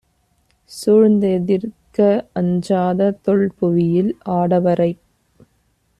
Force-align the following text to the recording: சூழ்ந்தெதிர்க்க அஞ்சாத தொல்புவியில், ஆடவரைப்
சூழ்ந்தெதிர்க்க 0.71 1.99
அஞ்சாத 2.33 3.11
தொல்புவியில், 3.23 4.11
ஆடவரைப் 4.31 5.03